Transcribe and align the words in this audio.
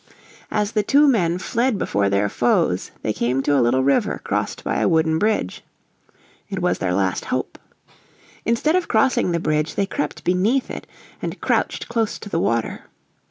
As 0.49 0.71
the 0.71 0.81
two 0.81 1.07
men 1.07 1.37
fled 1.37 1.77
before 1.77 2.09
their 2.09 2.27
foes 2.27 2.89
they 3.03 3.13
came 3.13 3.43
to 3.43 3.55
a 3.55 3.61
little 3.61 3.83
river 3.83 4.19
crossed 4.23 4.63
by 4.63 4.79
a 4.79 4.87
wooden 4.87 5.19
bridge. 5.19 5.63
It 6.49 6.59
was 6.59 6.79
their 6.79 6.95
last 6.95 7.25
hope. 7.25 7.59
Instead 8.43 8.75
of 8.75 8.87
crossing 8.87 9.31
the 9.31 9.39
bridge 9.39 9.75
they 9.75 9.85
crept 9.85 10.23
beneath 10.23 10.71
it, 10.71 10.87
and 11.21 11.39
crouched 11.39 11.87
close 11.87 12.17
to 12.17 12.29
the 12.29 12.39
water. 12.39 12.85